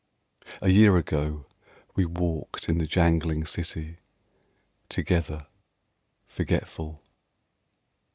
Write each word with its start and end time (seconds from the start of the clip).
A 0.63 0.69
year 0.69 0.97
ago 0.97 1.45
we 1.93 2.05
walked 2.05 2.67
in 2.67 2.79
the 2.79 2.87
jangling 2.87 3.45
city 3.45 3.97
Together.... 4.89 5.45
forgetful. 6.25 7.03